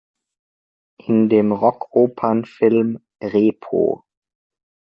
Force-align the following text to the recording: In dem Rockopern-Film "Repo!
In 1.05 1.29
dem 1.29 1.51
Rockopern-Film 1.51 3.05
"Repo! 3.21 4.03